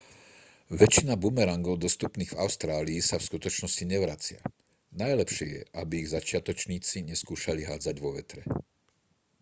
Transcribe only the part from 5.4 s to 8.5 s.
je aby ich začiatočníci neskúšali hádzať vo vetre